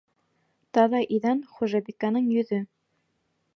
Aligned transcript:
Таҙа 0.77 1.01
иҙән— 1.17 1.45
хужабикәнең 1.57 2.35
йөҙө. 2.39 2.63